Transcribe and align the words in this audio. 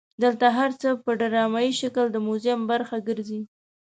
دلته 0.23 0.45
هر 0.57 0.71
څه 0.81 0.89
په 1.03 1.11
ډرامایي 1.19 1.73
شکل 1.81 2.05
د 2.11 2.17
موزیم 2.27 2.59
برخه 2.71 2.97
ګرځي. 3.07 3.41